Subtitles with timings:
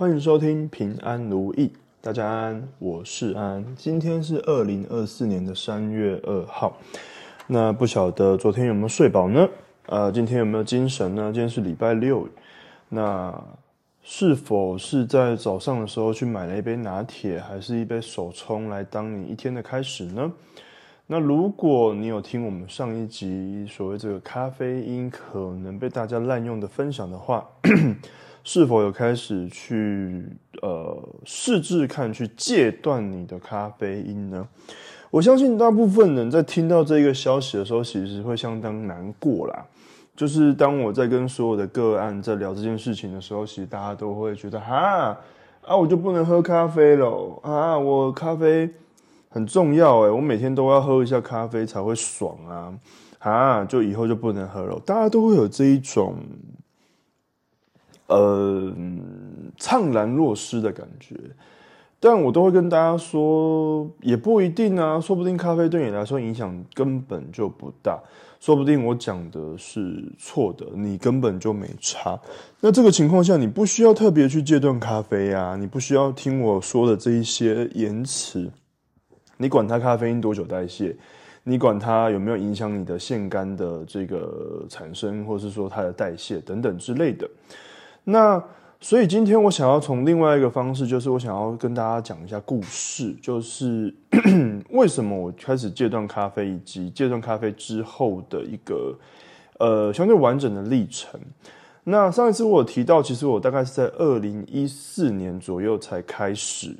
[0.00, 3.62] 欢迎收听平安如意，大家安，我是安。
[3.76, 6.74] 今天是二零二四年的三月二号，
[7.46, 9.46] 那不晓得昨天有没有睡饱呢？
[9.84, 11.30] 呃，今天有没有精神呢？
[11.34, 12.26] 今天是礼拜六，
[12.88, 13.38] 那
[14.02, 20.32] 是否是在早上的时候去买了一杯拿铁，还是一杯手冲来当你一天的开始呢？
[21.06, 27.46] 那如果你有听我们上一集所谓这个咖啡因可能被大家滥用的分享的话，
[28.42, 30.24] 是否有开始去
[30.62, 34.46] 呃试制看去戒断你的咖啡因呢？
[35.10, 39.66] 我相信大部分人在听到这个消息的时候，其实会相当难过啦。
[40.16, 45.18] 就是当我在跟所有的个案在聊这件事情的时候，其实大家都会觉得哈
[45.62, 48.70] 啊，我就不能喝咖啡了啊，我咖啡。
[49.32, 52.74] 很重要哎，我每天都要喝一下咖啡才会爽啊！
[53.20, 54.76] 啊，就以后就不能喝了。
[54.84, 56.16] 大家都会有这一种，
[58.10, 58.72] 呃，
[59.58, 61.16] 怅然若失的感觉。
[62.02, 68.00] 但我都会跟大家说，也不一定啊，说不定咖啡对你来说影响根本就不大，
[68.40, 72.18] 说不定我讲的是错的，你根本就没差。
[72.58, 78.50] 那这个情况下，你不需要特别去戒断咖啡啊，你不需要听我说的这一些言辞。
[79.36, 80.96] 你管它咖啡因多久代谢，
[81.44, 87.28] 你管它有没有影响你的腺苷的这个产生，或者是说它的代谢等等之类的。
[88.04, 88.42] 那
[88.80, 93.94] 所以今天我想要从另外一个方式，就是我想要跟大家讲一下故事，就是
[94.70, 98.98] 为什么我开始戒断咖啡，以及戒断咖啡之后的一个
[99.58, 101.20] 呃相对完整的历程。
[101.84, 106.76] 那上一次我有提到，其实我大概是在二零一四年左右才开始。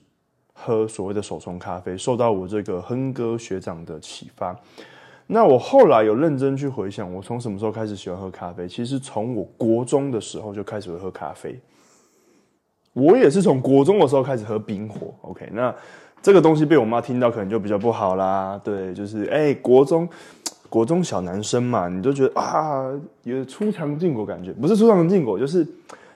[0.62, 4.54] 喝所谓的手冲咖啡，受到我这个亨哥学长的启发。
[5.32, 8.66] 那我后来有认真去回想，我从什么时候开始喜欢喝咖啡？
[8.66, 11.58] 其实从我国中的时候就开始会喝咖啡。
[12.92, 15.14] 我也是从国中的时候开始喝冰火。
[15.20, 15.72] OK，那
[16.20, 18.60] 这个东西被我妈听到，可能就比较不好啦。
[18.64, 20.08] 对，就是哎，国中
[20.68, 22.90] 国中小男生嘛，你就觉得啊，
[23.22, 25.66] 有出尝禁果感觉，不是出尝禁果，就是。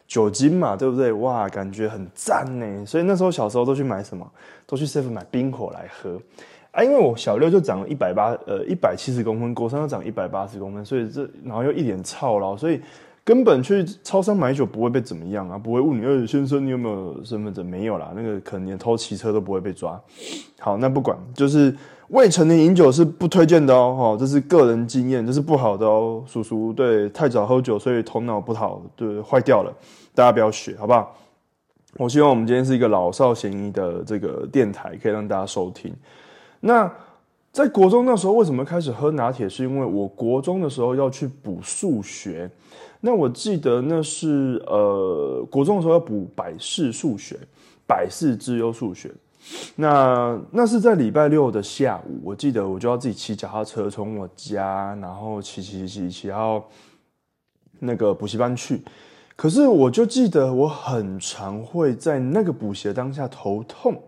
[0.06, 1.10] 酒精嘛，对不对？
[1.14, 2.84] 哇，感觉很赞呢。
[2.84, 4.30] 所以那时候小时候都去买什么？
[4.66, 6.20] 都去 seven 买冰火来喝
[6.74, 6.84] 啊。
[6.84, 12.80] 因为我小六就长了一百八，呃，一百七十公分，国三又长一百八十公分，所以这然后又一脸操劳，所以
[13.22, 17.64] 根本去超商买酒不会被怎么样啊，不会问你，呃，先生你有没有身份证？
[17.64, 19.98] 没有啦，那个可能连偷骑车都不会被抓。
[20.58, 21.74] 好，那不管，就是
[22.08, 29.72] 未成年饮酒是不推荐的哦，哈，这是个人经验，这是不好的哦，叔叔对，太早喝酒，所以头脑不好，对，坏掉了。
[30.14, 31.16] 大家不要学，好不好？
[31.96, 35.94] 我希望我们今天是一个老少咸宜的这个电台，可以让大家收听。
[36.66, 36.90] 那
[37.52, 39.46] 在国中那时候，为什么开始喝拿铁？
[39.46, 42.50] 是因为我国中的时候要去补数学。
[43.00, 47.38] 那我记得那是呃，国中的时候要补百式数学，
[47.86, 49.12] 百式自优数学。
[49.76, 56.64] 那那是在礼拜六的下午，我记得我就要自己骑脚踏车从我家，然后骑骑骑骑到
[57.78, 58.82] 那个补习班去。
[59.36, 64.00] 可是我就记得我很常会在那个补习当下头痛，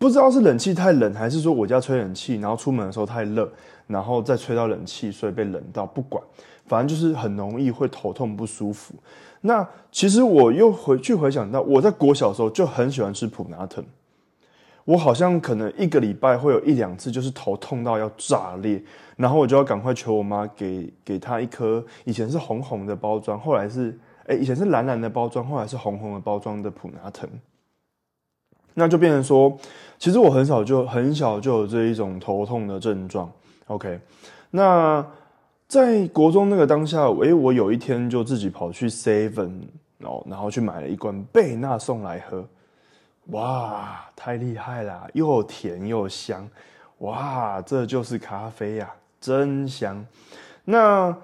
[0.00, 3.46] 不知道是冷气太冷，还是说我家吹冷气，然后出门的时候太热，
[3.86, 5.84] 然后再吹到冷气，所以被冷到。
[5.84, 6.24] 不管，
[6.64, 8.94] 反正就是很容易会头痛不舒服。
[9.42, 13.84] 那其实我又回去回想到，我在国小的时候就很喜欢吃普拿疼，
[14.86, 18.82] 我好像可能一个礼拜会有一两次就是头痛到要炸裂，
[19.16, 23.98] 然后我就要赶快求我妈给给他一颗，以前是红红的包装，后来是。
[24.26, 27.28] 哎，以前是蓝蓝的包装，后来是红红的包装的普拿疼，
[28.80, 29.54] 那就变成说，
[29.98, 33.30] 其实我很少就很小就有这一种头痛的症状。
[33.66, 34.00] OK，
[34.50, 35.04] 那
[35.68, 39.60] 在国中那个当下，哎，我有一天就自己跑去 Seven，
[39.98, 42.44] 然后然后去买了一罐贝纳送来喝，
[43.26, 46.48] 哇，太厉害啦，又甜又香，
[46.98, 48.90] 哇，这就是咖啡呀，
[49.20, 50.02] 真香。
[50.64, 51.14] 那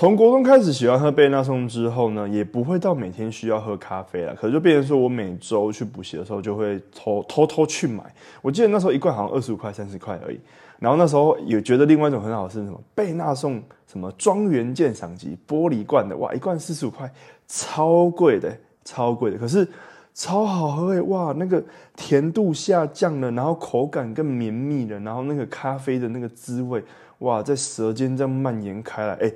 [0.00, 4.34] 从国中开始喜欢喝贝纳颂之后呢，也不会到每天需要喝咖啡了。
[4.34, 8.02] 可是就变成说我每周去补习的时候，就会偷偷偷去买。
[8.40, 10.40] 我记得那时候一罐好像二十五块、三十块而已。
[10.78, 17.12] 然后那时候也觉得另外一种很好是什么贝纳颂什么庄园鉴赏级玻璃罐的，哇，一罐四十五块，
[17.46, 19.36] 超贵的，超贵的。
[19.36, 19.68] 可是
[20.14, 21.62] 超好喝诶，哇，那个
[21.94, 26.82] 甜度下降了，然后口感更绵密了，然后那个咖啡的那个滋味，
[27.18, 29.30] 哇，在舌尖这样蔓延开来，哎。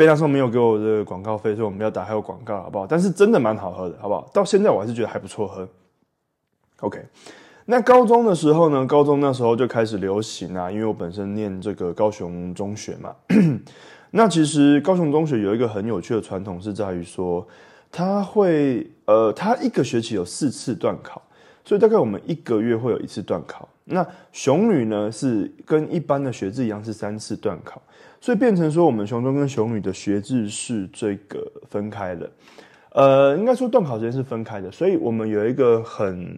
[0.00, 2.86] 贝纳颂没有给我这个广告费，所以我们要打还有广告，好不好？
[2.86, 4.26] 但是真的蛮好喝的，好不好？
[4.32, 5.68] 到现在我还是觉得还不错喝。
[6.80, 7.04] OK，
[7.66, 8.86] 那高中的时候呢？
[8.86, 13.14] 高中那时候就开始流行啊，因为我本身念这个高雄中学嘛。
[14.10, 17.46] 那其实高雄中学有一个很有趣的传统，是在于说，
[17.92, 21.20] 它会呃，它一个学期有四次段考，
[21.62, 23.68] 所以大概我们一个月会有一次段考。
[23.84, 27.82] 那雄女呢是跟一般的学制一样是三次段考，
[28.20, 32.30] 所以变成说我们雄中跟雄女的学制是这个分开的。
[32.92, 36.36] 呃，应该说段考时间是分开的，所以我们有一个很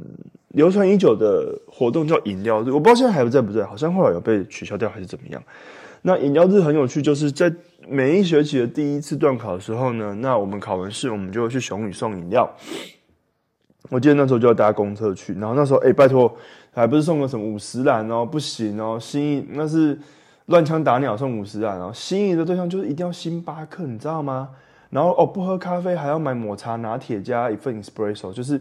[0.49, 5.43] 流传已久的活动叫饮料日，我不知道现在还在不在，好像后来有被取消掉还是怎么样。
[6.03, 7.51] 那饮料日很有趣，就是在
[7.89, 12.55] 每一学期的第一次段考的时候呢，那我们考完试，我们就会去雄女送饮料。
[13.89, 16.37] 我记得那时候就要搭公车去，然后那时候哎，拜托，
[16.73, 19.99] 还不是送个什么五十兰哦，不行哦，心仪那是
[20.47, 24.49] 乱枪打鸟送五十兰哦，心仪的对象就是一定要星巴克，你知道吗？
[24.91, 28.61] 然后哦，不喝咖啡还要买抹茶拿铁加一份 espresso，就是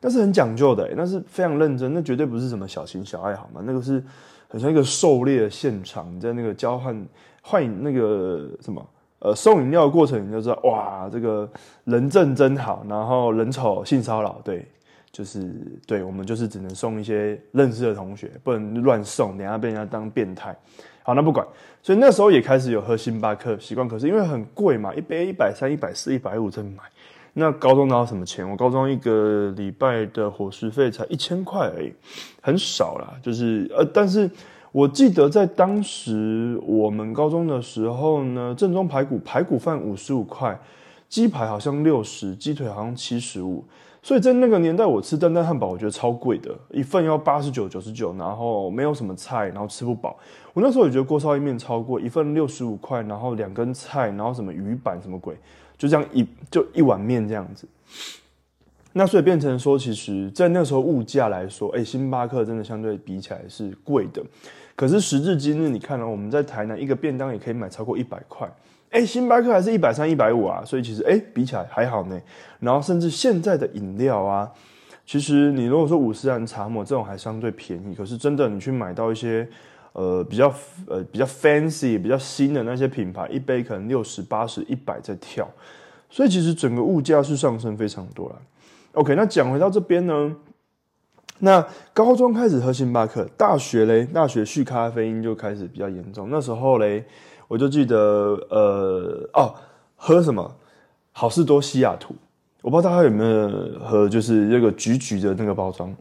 [0.00, 4.02] 那是很讲究的，那是非常认真，那绝对不是什么小情小爱好嘛，那个是
[4.48, 7.06] 很像一个狩猎现场，你在那个交换
[7.42, 8.84] 换那个什么
[9.20, 11.48] 呃送饮料的过程，你就知道哇，这个
[11.84, 14.66] 人正真好，然后人丑性骚扰，对，
[15.12, 15.52] 就是
[15.86, 20.56] 对我们就是只能送一些认识的同学，不能乱送，等下被人家当变态。
[21.02, 21.44] 好，那不管，
[21.82, 26.82] 所以那时候也开始有喝星巴克习惯，可是因为很贵嘛，一杯一百三、一百四、一百五在买。
[27.32, 28.48] 那高中哪有什么钱？
[28.48, 31.92] 我高中一个礼拜的伙食费才一千块而已，
[32.42, 33.14] 很少啦。
[33.22, 34.30] 就是呃，但是
[34.72, 40.58] 我记得在当时我们高中的时候呢，正宗排骨排骨饭五十五块，
[41.08, 43.64] 鸡排好像六十，鸡腿好像七十五。
[44.02, 50.18] 所以在那个年代，我吃蛋蛋汉堡，我觉得超贵的，一份要八十九、九十九，然后没有什么菜，然后吃不饱。
[50.54, 55.36] 我那时候也觉得锅烧意面超贵，一份六十五块，然后两根菜，然后什么鱼板什么鬼，
[55.76, 57.68] 就这样一就一碗面这样子。
[58.92, 64.20] 那所以变成说，其实，在那时候物价来说，哎，星巴克真的相对比起来是贵的。
[64.80, 68.50] 可是时至今日，你看到我们在台南一个便当也可以买超过一百块。
[68.88, 72.18] 哎，星巴克还是一百三、一百五啊，所以其实哎比起来还好呢。
[72.60, 74.50] 然后甚至现在的饮料啊，
[75.04, 79.46] 其实你如果说五十兰茶抹这种还相对便宜，可是真的你去买到一些
[79.92, 80.50] 呃比较
[80.86, 85.46] 呃比较 fancy、比较新的那些品牌，一杯可能六十八十、一百在跳，
[86.08, 88.36] 所以其实整个物价是上升非常多了。
[88.92, 90.34] OK，那讲回到这边呢，
[91.40, 97.04] 那高中开始喝星巴克，大学嘞，大学续咖啡因就开始比较严重，那时候嘞。
[97.48, 97.96] 我就记得，
[98.48, 99.52] 呃，哦，
[99.96, 100.48] 喝什么？
[101.10, 102.14] 好事多西雅图，
[102.62, 105.92] 我不知道大家有没有喝，就是那个橘橘的那个包装，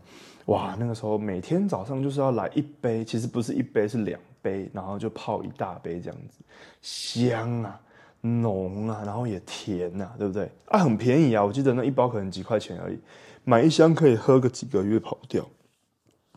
[0.45, 6.39] 哇，那个时候每天早上就是要来一杯，其实不是一杯，是两杯，然后就泡一大杯这样子，
[6.83, 7.79] 香啊，
[8.21, 10.51] 浓啊，然后也甜呐，对不对？
[10.67, 12.99] 啊，很便宜啊，我记得那一包可能几块钱而已，
[13.49, 15.43] 买一箱可以喝个几个月跑掉。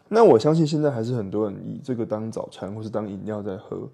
[0.09, 3.87] 那我相信现在还是很多人以这个当早餐或是当饮料在喝，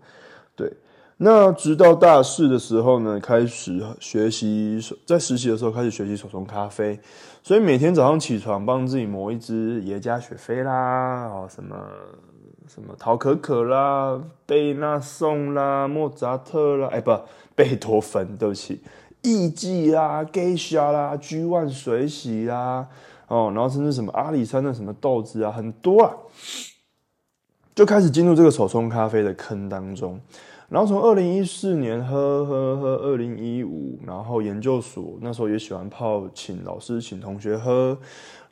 [0.55, 0.73] 对。
[1.17, 7.00] 那直到大四的时候呢，开始学习在实习的时候开始学习手冲咖啡，
[7.43, 11.76] 所以每天早上起床帮自己磨一支耶加雪菲啦，哦什么
[12.69, 17.11] 什么陶可可啦、贝纳颂啦、莫扎特啦，哎不，
[17.56, 18.81] 贝多芬，对不起，
[19.23, 22.87] 艺伎啦、Geisha 啦、G One 水洗啦，
[23.26, 26.15] 哦，然后甚至什么阿里山的什么豆子啊，很多啊，
[27.75, 30.20] 就开始进入这个手冲咖啡的坑当中。
[30.69, 37.97] 然后从二零一四年喝喝喝，二零一五，然后研究所那时候也喜欢泡，请老师请同学喝。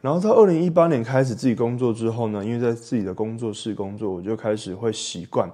[0.01, 5.51] 然后到二零一八年开始自己工作之后呢，因为在自己的工作室工作，我就开始会习惯，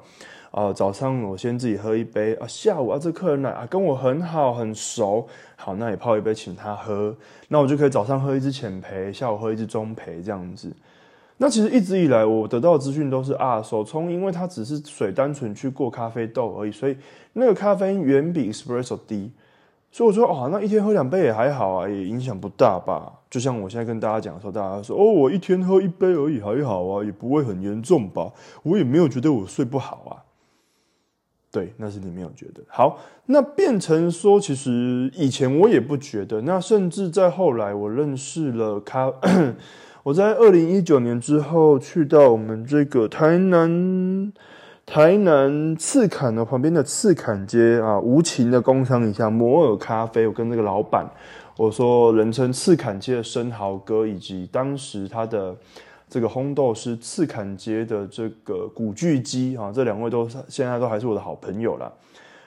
[0.52, 7.16] 啊，早上我先自己喝一杯啊，下午啊这客人来啊跟我很好很熟，好那也泡一杯请他喝，
[7.48, 10.70] 那我就可以早上喝一支浅培，下午喝一支中培这样子。
[11.38, 16.96] 那其实一直以来我得到的资讯都是啊，手冲因为它只是水单纯去过咖啡豆而已，所以
[17.32, 19.32] 那个咖啡因远比 espresso 低，
[19.90, 23.10] 所以我说哦，那一天喝两杯也还好啊，也影响不大吧。
[23.30, 28.30] 就像我现在跟大家讲的时候，大家说哦，我一天喝一杯而已，还好啊，也不会很严重吧。
[28.62, 30.12] 我也没有觉得我睡不好啊。
[31.52, 32.98] 对，那是你没有觉得好。
[33.26, 36.40] 那变成说，其实以前我也不觉得。
[36.40, 39.12] 那甚至在后来，我认识了咖。
[40.02, 44.32] 我在二零一九年之后去到我们这个台南
[44.84, 50.26] 台南赤坎的旁边的赤坎街啊，无情的工商一下摩尔咖啡。
[50.26, 51.08] 我跟那个老板
[51.56, 55.54] 我说，人称赤坎街的生蚝哥，以及当时他的
[56.12, 61.90] 这个烘豆师赤坎街的这个古巨基啊，这两位都现在都还是我的好朋友啦。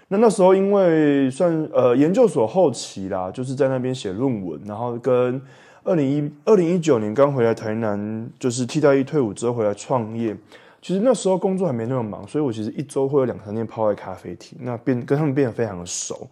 [0.09, 5.41] 那那时候因为算呃研究所后期啦，就是在那边写论文，然后跟。
[5.87, 10.35] 二零一二零一九年刚回来台南，就是替代役退伍之后回来创业。
[10.81, 16.27] 其实那时候工作还没那么忙，所以我其实一周会有两三天泡在咖啡厅，那变跟他们变得非常的熟。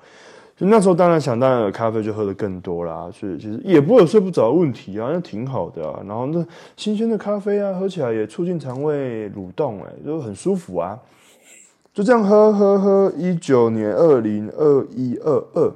[0.56, 6.00] 就那时候当然想当然咖啡就喝的更多啦，所以其实也不会有睡不着的问题啊，那挺好的啊。
[6.08, 6.46] 然后那
[6.78, 11.00] 新鲜的咖啡啊，喝起来也促进肠胃蠕动，哎，就很舒服啊。
[11.92, 15.72] 就这样喝喝喝，一九年二零二一二二，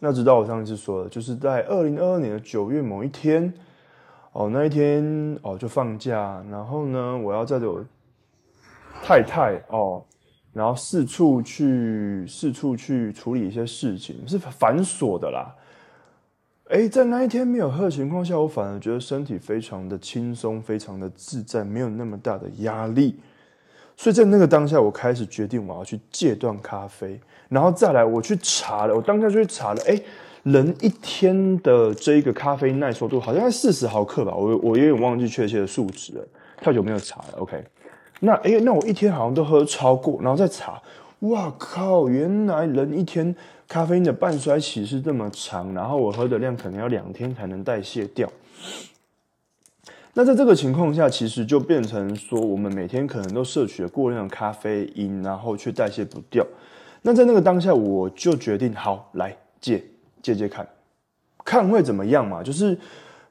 [0.00, 3.52] 那直到我上一次说的，就是在二零二二年的九月某一天，
[4.32, 7.84] 哦，那一天哦就放假，然后呢，我要载着我
[9.02, 10.02] 太太哦，
[10.58, 15.54] 然后四处去四处去处理一些事情，是繁琐的啦。
[16.68, 23.20] 哎，在那一天没有喝的情况下，我反而觉得身体非常的轻松，非常的自在，没有那么大的压力。
[23.96, 30.00] 所以在那个当下，我开始决定我要去戒断咖啡，然后再来我去查了，我当下就去查了，哎，
[30.42, 36.24] 人一天的这一个咖啡耐受度好像在四十毫克吧，我我有点忘记确切的数值了，
[36.56, 37.38] 太久没有查了。
[37.38, 37.64] OK，
[38.20, 40.82] 那哎，那我一天好像都喝超过，然后再查，
[41.20, 43.34] 哇靠，原来人一天
[43.68, 48.28] 咖啡因的半衰期是这么长，然后我喝的量可能要两天才能代谢掉。
[50.14, 56.44] 那在这个情况下，其实就变成说，我们每天可能都摄取了过量的咖啡因，然后却代谢不掉。
[57.02, 59.84] 那在那个当下，我就决定，好来戒
[60.20, 60.66] 戒戒看，
[61.44, 62.42] 看会怎么样嘛？
[62.42, 62.76] 就是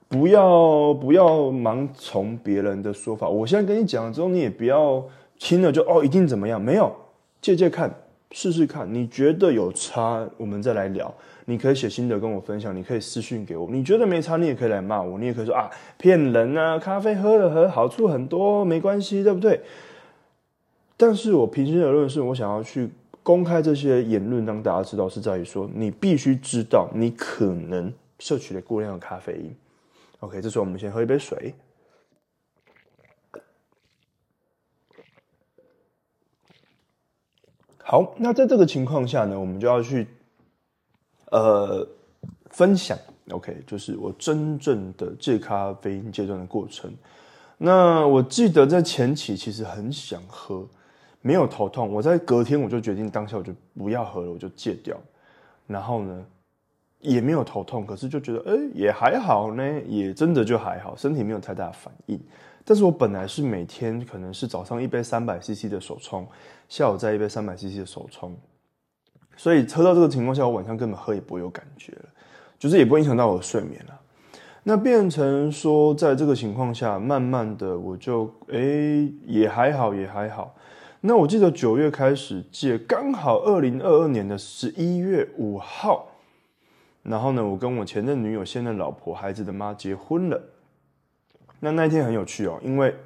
[0.10, 3.28] 不要不要盲从别人的说法。
[3.28, 5.04] 我现在跟你讲了之后，你也不要
[5.38, 6.62] 听了就哦一定怎么样？
[6.62, 6.96] 没有
[7.42, 7.94] 借借看，
[8.32, 11.14] 试试看，你觉得有差，我们再来聊。
[11.50, 13.70] 你可以写心得跟我分享，你可以私信给我。
[13.70, 19.62] 你觉得没差，你也可以来骂我，你也可以说啊骗人啊，咖啡喝了喝好处很多，没关系，对不对？
[20.98, 22.90] 但是我平心而论，是我想要去
[23.24, 29.56] 公开这些言论，让大家知道，是在于说你必须知道，你可能摄取了过量的咖啡因。
[30.20, 31.54] OK，这时候我们先喝一杯水。
[37.84, 40.08] 好，那在这个情况下呢，我们就要去。
[41.30, 41.86] 呃，
[42.52, 42.98] 分享
[43.32, 46.90] ，OK，就是我真正的戒咖啡因阶段的过程。
[47.58, 50.66] 那我记得在前期其实很想喝，
[51.22, 51.92] 没有头痛。
[51.92, 54.98] 我在隔天我就决定当下我就不要喝了，我就戒掉。
[55.68, 56.26] 然后呢，
[57.08, 62.20] 也没有头痛，可是就觉得哎也还好呢，也真的就还好，身体没有太大的反应。
[62.66, 66.28] 但是我本来是每天可能是早上一杯三百 CC 的手冲，
[66.68, 68.38] 下午再一杯三百 CC 的手冲。
[69.38, 72.10] 所以喝到这个情况下，我晚上根本喝也不会有感觉了，
[72.60, 74.00] 就是也不会影响到我的睡眠了。
[74.64, 80.54] 那变成说，在这个情况下，慢慢的我就哎也还好，也还好。
[81.00, 86.06] 那我记得九月开始戒，刚好二零二二年的十一月五号，
[87.08, 90.42] 然后呢，我跟我前任女友、现任老婆、孩子的妈结婚了。
[91.60, 92.94] 那那一天很有趣哦，因为。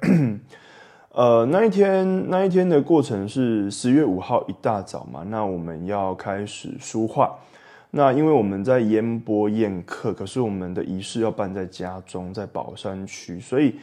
[1.14, 7.36] 呃，那一天那一天的过程是十月五号一大早嘛，那我们要开始书画。
[7.90, 13.74] 那因为我们在烟波宴客，可是我们的仪式要办在家中，在宝山区，所以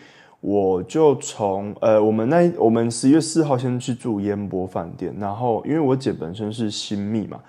[0.42, 7.40] 我就从呃，我们那我们十月四号先去住烟波饭店，然后因为我姐本身是新密嘛，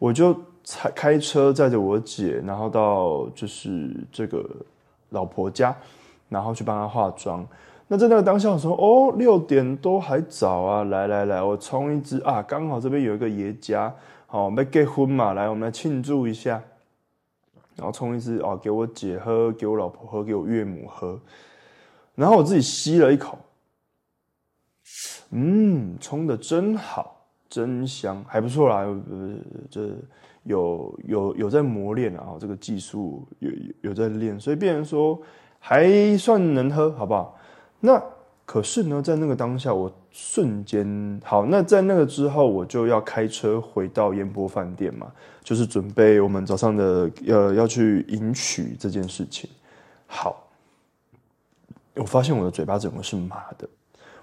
[0.00, 0.36] 我就
[0.76, 4.44] 开开车载着我姐，然后到就是这个
[5.10, 5.74] 老婆家，
[6.28, 7.46] 然后去帮她化妆。
[7.86, 10.84] 那在那个当下的时候，哦，六点多还早啊！
[10.84, 12.42] 来来来，我冲一支啊！
[12.42, 13.94] 刚好这边有一个爷家，
[14.26, 16.62] 好，没结婚嘛，来，我们来庆祝一下。
[17.76, 21.18] 然后冲一支哦，给我姐喝，给我老婆喝，给我岳母喝。
[22.14, 23.38] 然后我自己吸了一口，
[25.30, 28.80] 嗯，冲的真好，真香，还不错啦。
[28.80, 29.34] 呃，
[29.70, 29.88] 这
[30.48, 33.50] 有有有在磨练啊，这个技术有
[33.82, 35.20] 有在练，所以变成说
[35.60, 37.38] 还算能喝，好不好？
[37.80, 38.02] 那
[38.46, 41.44] 可是呢，在那个当下，我瞬间好。
[41.44, 45.12] 那在那个之后，我就要开车回到烟波饭店嘛，
[45.44, 49.50] 就是准备我们早上的呃要去迎娶这件事情。
[50.06, 50.48] 好，
[51.94, 53.68] 我发现我的嘴巴整个是麻的，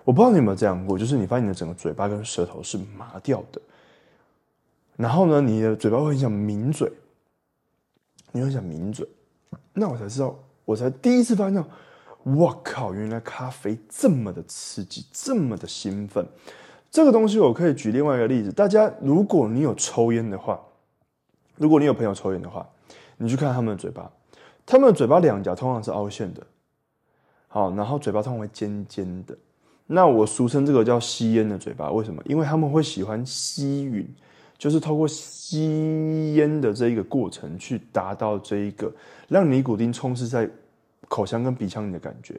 [0.03, 3.61] 我不知道你有没有这样过，就是你发现你的整个嘴巴跟舌头是麻掉的，
[4.97, 6.91] 然后呢，你的嘴巴会很想抿嘴，
[8.31, 9.07] 你会想抿嘴，
[9.73, 11.63] 那我才知道，我才第一次发现。
[12.23, 12.91] 我靠！
[12.91, 16.27] 原来咖啡这么的刺激，这么的兴奋。
[16.89, 18.51] 这个东西我可以举另外一个例子。
[18.51, 20.59] 大家，如果你有抽烟的话，
[21.55, 22.67] 如果你有朋友抽烟的话，
[23.17, 24.11] 你去看他们的嘴巴，
[24.65, 26.41] 他们的嘴巴两颊通常是凹陷的，
[27.47, 29.37] 好，然后嘴巴通常会尖尖的。
[29.85, 32.23] 那我俗称这个叫吸烟的嘴巴，为什么？
[32.25, 34.07] 因为他们会喜欢吸吮，
[34.57, 38.93] 就是透过吸烟的这一个过程去达到这一个
[39.27, 40.49] 让尼古丁充斥在。
[41.07, 42.33] 口腔跟鼻腔里的感觉，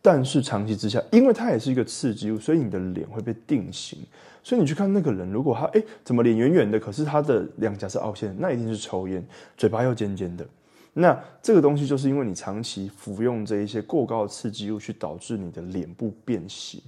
[0.00, 3.98] 但是长期之下，因为它也是一个刺激物，所以你的脸会被定型。
[4.42, 9.22] 所以你去看那个人，如果他哎怎么脸圆圆的，可是他的两颊是凹陷，那一定是抽烟，
[9.54, 10.46] 嘴巴又尖尖的。
[10.94, 16.80] 那这个东西就是因为你长期服用这一些过高的刺激物，去导致你的脸部变形。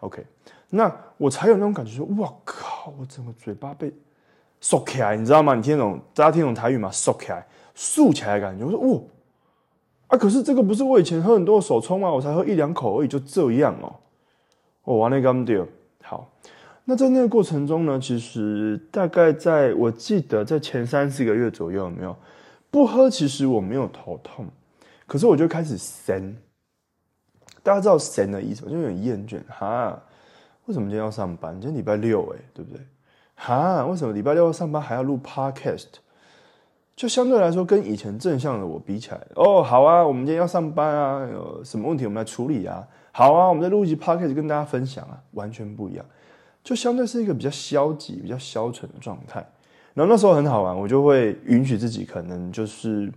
[0.00, 0.26] OK，
[0.68, 3.92] 那我才有那种感觉，说哇靠，我整个嘴巴被
[4.62, 5.54] 缩起来，你知道吗？
[5.54, 6.00] 你听懂？
[6.14, 6.90] 大家听懂台语吗？
[6.90, 8.64] 缩起来，竖起来的感觉。
[8.64, 9.00] 我说哇
[10.06, 12.10] 啊，可是这个不是我以前喝很多的手冲吗？
[12.10, 13.92] 我才喝一两口而已，就这样哦。
[14.84, 15.66] 我完了干掉。
[16.02, 16.30] 好。
[16.84, 22.16] 那在那个过程中呢，其实大概在我记得在前三四个月左右，有没有
[22.70, 23.08] 不喝？
[23.08, 24.46] 其实我没有头痛，
[25.06, 26.36] 可是我就开始神。
[27.62, 28.70] 大家知道神的意思吗？
[28.72, 30.00] 就有点厌倦哈。
[30.66, 31.52] 为什么今天要上班？
[31.60, 32.80] 今天礼拜六哎，对不对？
[33.34, 35.86] 哈，为什么礼拜六要上班还要录 podcast？
[36.94, 42.86] 就相对来说跟以前正向的我比起来，哦，好啊，我们今天要上班啊，有什么问题我们来处理啊？
[43.12, 46.04] 好啊，我们再录一集 podcast 跟大家分享啊，完全不一样。
[46.62, 49.44] 就相对是一个比较消极、比较消沉的状态，
[49.94, 53.10] 然后那时候很好玩，我就会允许自己可能就是，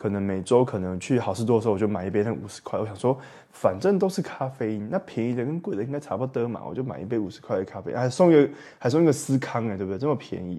[0.00, 3.14] 可能每周可能去好事多的时候，我就买一杯那五十块，我想说
[3.52, 9.98] 反正都是咖啡因，那便宜的跟贵的应该差不多嘛，我就买一杯五十块的咖啡，还送一个还送一个司康哎，对不对？
[9.98, 10.58] 这么便宜，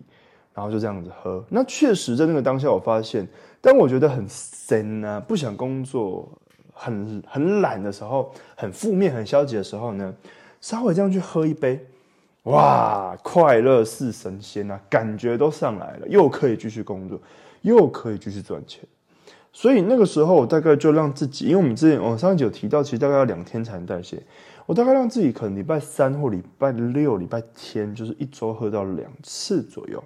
[0.54, 1.44] 然后就这样子喝。
[1.50, 3.28] 那确实在那个当下，我发现，
[3.60, 6.30] 当我觉得很深啊，不想工作，
[6.72, 10.14] 很很懒的时候，很负面、很消极的时候呢，
[10.60, 11.84] 稍微这样去喝一杯。
[12.44, 17.20] 哇，快乐似神仙啊，感觉都上来了，又可以继续工作，
[17.62, 18.84] 又可以继续赚钱。
[19.54, 24.22] 所以那个时候，我大概就让自己，因为我们之前我上集有提到，其实大概要两天才能代谢。
[24.66, 30.02] 我大概让自己可能礼拜三或礼拜六、礼拜天，就是一周喝到两次左右。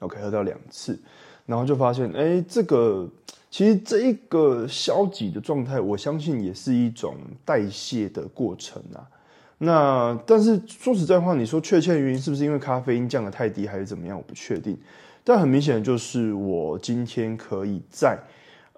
[0.00, 0.98] OK，喝到两次，
[1.46, 3.08] 然后就发现，哎，这个
[3.50, 9.08] 其实这一个消极的状态，我相信也是一种代谢的过程啊。
[9.56, 14.16] 那但是说实在话，你说确切原因是不是因为咖啡因降的太低，还是怎么样？
[14.16, 14.78] 我不确定。
[15.22, 18.18] 但很明显的就是，我今天可以在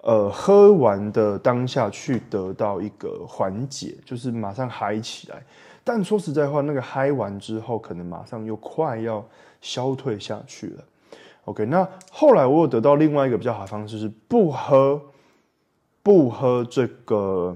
[0.01, 5.41] 呃喝完的当下去得到一个缓解，就是马上嗨起来。
[5.83, 9.25] 但说实在话，那个嗨完之后，可能马上又快要
[9.61, 10.83] 消退下去了。
[11.45, 15.01] OK，那后来我有得到另外一个比较好的方式，是不喝
[16.01, 17.55] 不喝这个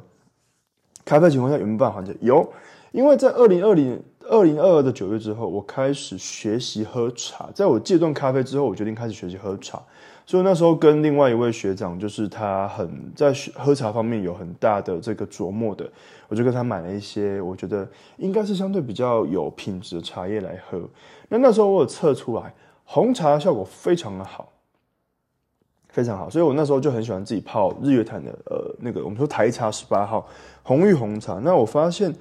[1.05, 2.15] 咖啡情况下有没有办法缓解？
[2.21, 2.51] 有。
[2.93, 7.49] 因为在二零二零二零二二的九月之后，我开始学习喝茶。
[7.53, 9.81] 在我戒断咖啡之后，我决定开始学习喝茶。
[10.25, 15.89] 所以那时候跟另外一位学长，就是他很在喝茶方面有很大的这个琢磨的，
[16.27, 17.87] 我就跟他买了一些我觉得
[18.17, 20.81] 应该是相对比较有品质的茶叶来喝。
[21.29, 24.51] 那那时候我有测出来，红茶效果非常的好，
[25.87, 26.29] 非常好。
[26.29, 30.27] 所以我那时候就很喜欢自己泡日月潭的呃那个我们说台茶十八号
[30.63, 31.39] 红玉红茶。
[31.41, 32.13] 那我发现。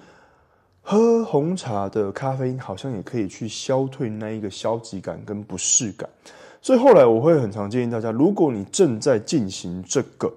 [0.88, 6.08] 喝红茶的咖啡因好像也可以去消退那一个消极感跟不适感，
[6.62, 10.32] 所以后来我会很常建议大家，如果你正在进行这个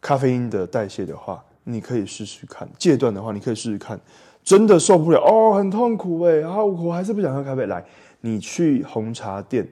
[0.00, 4.00] 咖啡因的代谢的话，你可以试试看；戒断的话，你可以试试看。
[4.44, 7.66] 真的受不了哦，很痛苦哎，然后我还是不想喝咖啡。
[7.66, 7.84] 来，
[8.20, 9.68] 你去红茶店，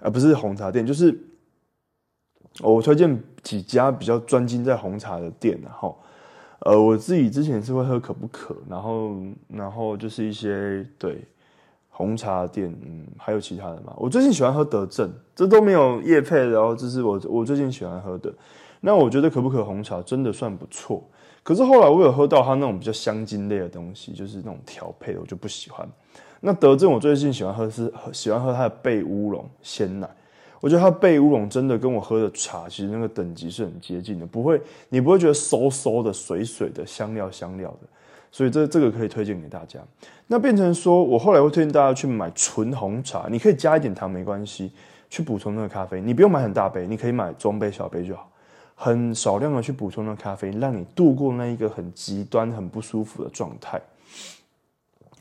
[0.00, 1.14] 啊不是红茶店，就是
[2.62, 5.98] 我推荐几家比较专精在红茶的店，然后。
[6.64, 9.16] 呃，我自己之前是会喝可不可，然后
[9.48, 11.26] 然后就是一些对
[11.90, 13.92] 红茶店，嗯，还有其他的嘛。
[13.96, 18.32] 我最近喜欢喝德政，这都没有叶配，然后这是我我最近喜欢喝的。
[18.80, 21.02] 那我觉得可不可红茶真的算不错，
[21.42, 25.88] 可是后来我有喝到它那种比较香精类的东西，就是那种调配，我就不喜欢。
[26.40, 30.08] 那德政我最近喜欢喝是喜欢喝它的贝乌龙鲜奶。
[30.62, 37.88] 我觉得它被乌龙真的跟我喝的茶其实那个等级是很接近的，不会你不会觉得馊馊的、水水的、香料香料的，
[38.30, 39.80] 所以这这个可以推荐给大家。
[40.28, 44.70] 那变成说我后来会推荐大家去买纯红茶，你可以加一点糖没关系，
[45.10, 46.00] 去补充那个咖啡。
[46.00, 48.30] 你不用买很大杯，你可以买中杯、小杯就好，
[48.76, 53.82] 很少量的去补充那咖啡，让你度过那一个很极端、很不舒服的状态。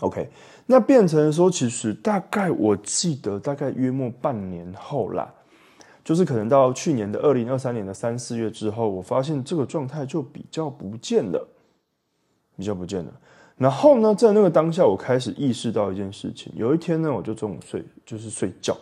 [0.01, 0.29] OK。
[0.71, 5.29] 那变成说，其实大概我记得，大概约莫半年后啦，
[6.01, 11.45] 就是可能到去年的二零二三年的三四月之后，我发现这个状态就比较不见了，
[12.55, 13.11] 比较不见了。
[13.57, 16.53] 然后呢，在那个当下，我开始意识到一件事情。
[16.55, 18.75] 有一天呢，我就中午睡，就是睡觉，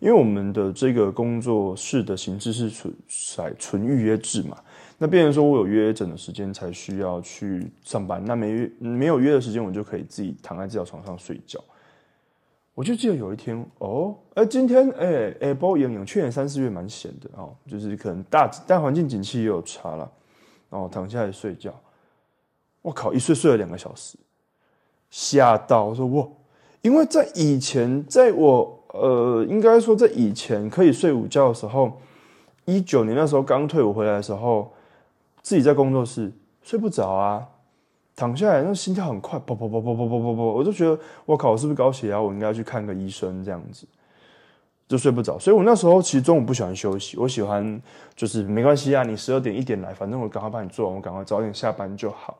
[0.00, 2.92] 因为我们的这个工作室的形式是纯
[3.36, 4.58] 在纯预约制嘛。
[4.98, 8.22] 那变成说，我有约诊的时间才需要去上班。
[8.24, 11.62] 那没约没有约的时间，我就可以自己躺在这条床上睡觉。
[12.74, 20.10] 我就记得有一天，哦，哎，今天，哎，哎，包莹莹，去年三四月蛮闲的哦，就是可能大大环境景气也有差了，
[20.68, 21.72] 然后躺下来睡觉，
[22.82, 24.18] 我靠，一睡睡了两个小时，
[25.08, 26.28] 吓到我说哇，
[26.82, 31.98] 因为在以前，在我呃，应该说在以前可以睡午觉的时候，
[32.66, 34.70] 一九年那时候刚退伍回来的时候，
[35.46, 37.46] 自己在工作室睡不着啊。
[38.16, 42.20] 躺下来，那心跳很快，砰砰砰砰砰砰砰砰，我就觉得我靠，我是不是高血压？
[42.20, 43.86] 我应该去看个医生，这样子
[44.88, 45.38] 就睡不着。
[45.38, 47.80] 所以我那时候其实中午不喜欢休息，我喜欢
[48.16, 52.38] 就是没关系啊，你十二点一点来，反正我赶快帮你做完，我赶快早点下班就好。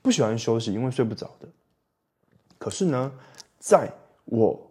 [0.00, 1.48] 不喜欢休息，因为睡不着的。
[2.56, 3.10] 可是呢，
[3.58, 3.90] 在
[4.26, 4.70] 我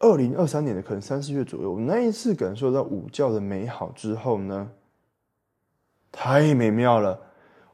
[0.00, 4.68] 二零二三年的可能三四月左右，我那一次感受到午觉的美好之后呢，
[6.12, 7.18] 太美妙了！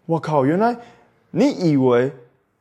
[0.06, 0.76] 我靠，原来。
[1.32, 2.10] 你以为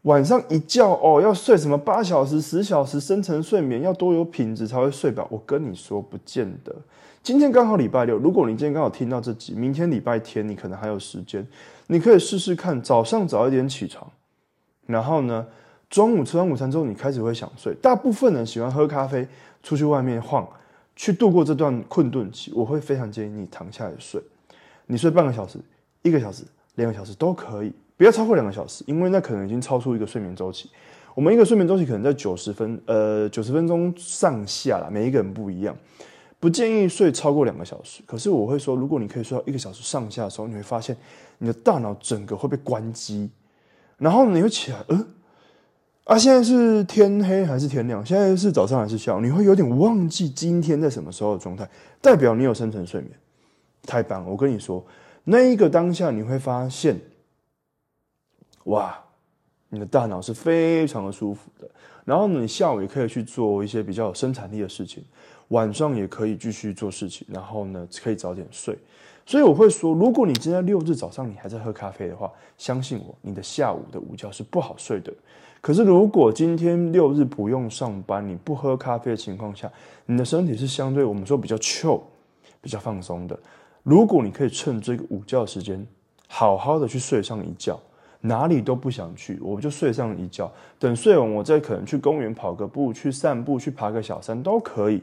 [0.02, 5.28] 晚上一觉哦要睡什么八小时、十小时深层睡眠，要多有品质才会睡饱？
[5.32, 6.76] 我跟你说，不见得。
[7.24, 11.48] 今天刚好礼拜六，如果你今天刚好听到这集，明天礼拜天你可能还有时间，
[11.88, 14.12] 你可以试试看，早上早一点起床，
[14.86, 15.48] 然后呢，
[15.90, 17.74] 中午吃完午餐之后，你开始会想睡。
[17.82, 19.28] 大部分人喜欢喝咖啡，
[19.64, 20.48] 出去外面晃，
[20.96, 22.52] 去度过这段困顿期。
[22.54, 24.22] 我会非常建议你躺下来睡，
[24.88, 25.60] 你睡半个小时、
[26.02, 26.44] 一个小时、
[26.76, 27.74] 两个小时都可以。
[27.98, 30.70] 不要超过两个小时，因为那可能已经超出一个睡眠周期。
[31.14, 35.74] 我们一个睡眠周期可能在九十分，呃，九十分钟上下啦，每一个人不一样，
[36.42, 38.04] 不建议睡超过两个小时。
[38.06, 40.98] 可是我会说，如果你可以睡到一个小时上下的时候，你会发现
[41.38, 43.30] 你的大脑整个会被关机，
[43.98, 45.08] 然后你会起来，嗯，
[46.04, 48.06] 啊，现在是天黑还是天亮？
[48.06, 49.22] 现在是早上还是下午？
[49.22, 51.66] 你会有点忘记今天在什么时候的状态，
[52.02, 53.12] 代表你有深层睡眠，
[53.86, 54.30] 太棒了！
[54.30, 54.84] 我跟你说，
[55.24, 57.00] 那一个当下你会发现。
[58.66, 59.00] 哇，
[59.70, 61.70] 你的大脑是非常的舒服的。
[62.04, 65.04] 然后呢，你下午也可以去做一些比较有生产力的事情，
[65.50, 67.28] 晚上也可以继续做事情。
[67.32, 68.76] 然后呢，可以早点睡。
[69.24, 75.14] 所以我会说，如果你今天六日早上你还在喝咖啡的话，相信我，你的下午的午觉是不好睡的。
[75.62, 79.72] 可是如果今天六日不用上班，你不喝咖啡的情况下，
[80.06, 82.04] 你的身体是相对我们说比较 Q、
[82.62, 83.40] 比较放松的。
[83.85, 85.87] 如果你可以趁这个午觉时间，
[86.29, 87.81] 好好的去睡上一觉。
[88.23, 90.53] 哪里都不想去，我就睡上一觉。
[90.79, 95.03] 等睡完，我再可能去公园跑个步，去散步，去爬个小山都可以。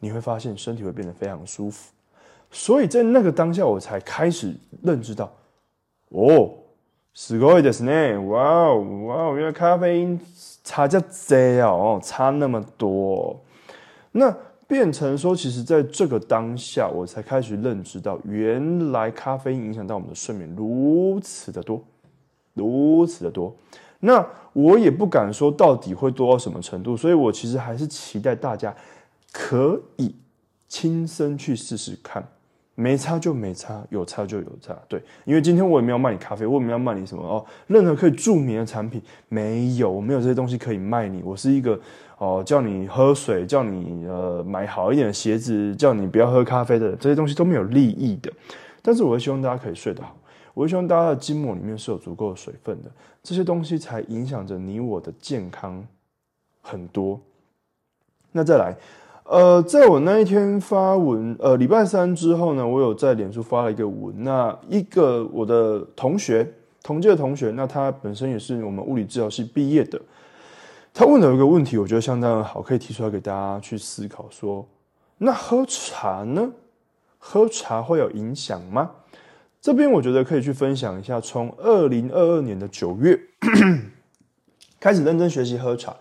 [0.00, 1.90] 你会发现身体会变得非常舒服。
[2.50, 5.32] 所以在那个当下，我才开始认知到，
[6.10, 6.50] 哦，
[7.16, 10.20] すごいですね，哇哦哇哦，原来咖啡因
[10.62, 13.42] 差这这哦，差那么多。
[14.10, 14.36] 那
[14.67, 21.83] 变成说，其实在这个当下，我才开始认知到，原来咖啡影响到我们的睡眠如此的多。
[22.53, 23.55] 如此的多，
[23.99, 28.75] 那我也不敢说到底会多到什么程度，所以我其实还是期待大家
[29.31, 30.15] 可以
[30.67, 32.27] 亲身去试试看，
[32.79, 34.77] 没差就没差，有差就有差。
[34.87, 41.23] 对，因为今天我也没有卖你咖啡，我也没有卖你什么哦，任何可以助眠的产品没有，我没有这些东西可以卖你。
[41.23, 41.79] 我是一个
[42.19, 48.31] 哦，叫你喝水，叫你呃买好一点的鞋子，叫你不要喝咖啡的这些东西都没有利益的。
[48.83, 50.15] 但是我会希望大家可以睡得好。
[50.53, 52.91] 我希望大家的筋膜里面是有足够的水分的，
[53.23, 55.83] 这些东西才影响着你我的健康
[56.61, 57.19] 很多。
[58.31, 58.75] 那再来，
[59.29, 64.23] 呃，在我那一天发文，呃，礼拜三之后呢，我有在脸书发了一个文。
[64.23, 66.49] 那一个我的同学，
[66.81, 70.01] 同届的同学，那他本身也是我们物理治疗系毕业的，
[70.93, 74.25] 他问了一个问题，我觉得相当的好，可以提出来给大家去思考。
[74.29, 74.65] 说，
[75.17, 76.49] 那喝茶呢？
[77.17, 78.89] 喝茶会有影响吗？
[79.59, 83.19] 这边我觉得可以去分享一下，从二零二二年的九月
[84.79, 85.93] 开始认真学习喝茶。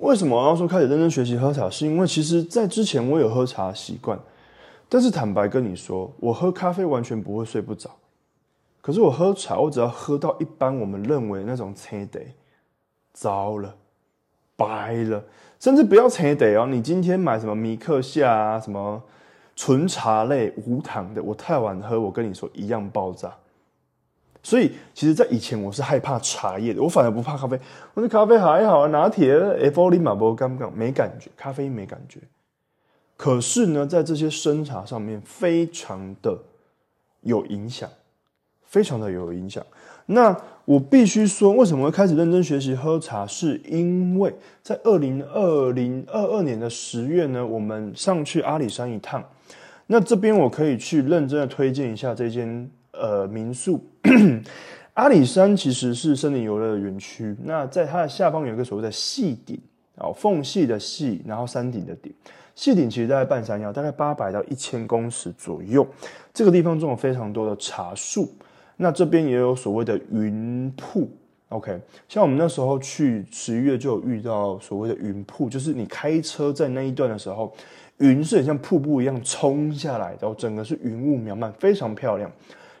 [0.00, 1.68] 为什么我要说开始认真学习喝茶？
[1.70, 4.18] 是因为其实在之前我有喝茶习惯，
[4.88, 7.90] 但是坦白跟你说，我喝咖啡完全不会睡不着。
[8.80, 12.20] 可是我喝茶，我只要喝到一般我们认为那种青得，
[13.12, 13.76] 糟了，
[14.56, 15.22] 白了，
[15.58, 19.02] 甚至不要青得哦，你今天买什么米克夏啊，什么？
[19.54, 23.36] 纯茶类无糖的，我太晚喝，我跟你说一样爆炸。
[24.42, 27.60] 所以其实，在以前我是害怕茶叶的，我反而不怕咖啡。
[27.94, 32.20] 我的咖啡还好，拿铁、F 零马波干不干没感觉，咖啡因没感觉。
[33.16, 36.38] 可是呢，在这些生茶上面，非常的
[37.20, 37.88] 有影响，
[38.64, 39.62] 非常的有影响。
[40.06, 43.26] 那我必须说，为什么会开始认真学习喝茶？
[43.26, 49.22] 是因为在二零二零二二年的十月呢，我们上去阿里山一趟。
[49.88, 53.82] 那这边我可以去认真的推荐一下这间呃民宿，
[54.94, 57.34] 阿里山其实是森林游乐园区。
[57.44, 59.58] 那在它的下方有一个所谓的细顶
[59.96, 62.12] 哦，缝隙的隙，然后山顶的顶。
[62.54, 65.86] 细顶其实在半山腰，大概八百到一千公尺左右。
[66.34, 68.30] 这个地方种了非常多的茶树。
[68.76, 71.10] 那这边也有所谓的云瀑
[71.50, 77.52] OK，像我们那时候去十一月就有遇到所谓的云瀑，就是你开车在那一段的时候，
[77.98, 82.30] 云是很像瀑布一样冲下来，然后整个是云雾渺漫，非常漂亮。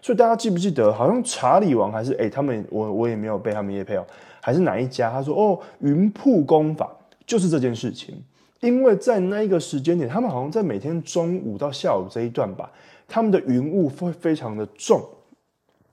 [0.02, 4.06] 所以大家记不记得，好像查理王还是哎，他们我我也没有被他们叶配哦，
[4.40, 5.10] 还是哪一家？
[5.10, 6.90] 他说哦，云瀑功法
[7.26, 8.22] 就是这件事情，
[8.60, 12.70] 因为在那一个时间点，他们好像在每天中午到下午这一段吧，
[13.06, 15.02] 他们的云雾会非常的重，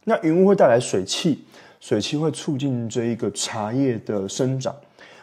[0.04, 1.40] 那云雾会带来水汽。
[1.80, 4.76] 水汽会促进这一个茶叶的生长，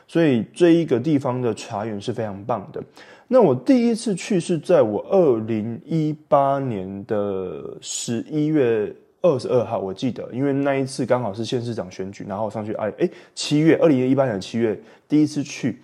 [0.06, 2.80] 所以这一个地方的茶园是非常棒的。
[3.28, 15.80] 那我第一次去是在我二零一八年的十一月二十二号，我记得，因为那一次刚好是县市长选举，然后我上去哎哎七月二零一八年七月第一次去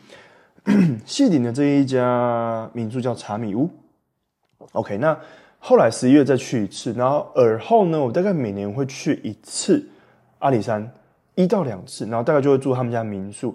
[1.06, 3.68] 细顶的这一家民宿叫茶米屋。
[4.72, 5.18] OK，那
[5.58, 9.86] 后来十一月再去一次，然后而后呢，我大概每年会去一次。
[10.40, 10.90] 阿里山
[11.34, 13.54] 一到两次，然后大概就会住他们家民宿。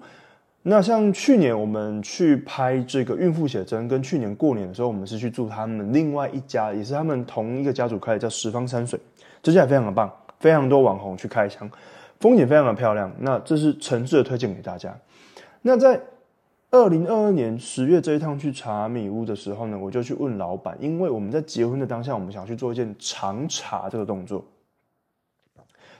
[0.67, 8.99] 那像去年我们去拍这个孕妇写真，跟去年过年的时候，我们是去住他们另外一家，也是他们同一个家族开的，叫十方山水，
[9.43, 11.69] 这家也非常的棒，非常多网红去开箱，
[12.19, 13.13] 风景非常的漂亮。
[13.19, 14.91] 那这是诚挚的推荐给大家。
[15.61, 16.01] 那在
[16.71, 24.43] 二零二二年十月这一趟去茶米屋的时候呢，我就去问老板，因为我们在结婚的当下，我们想去做一件长茶这个动作。